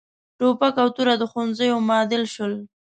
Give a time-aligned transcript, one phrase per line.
[0.37, 2.53] ټوپک او توره د ښوونځیو معادل شول.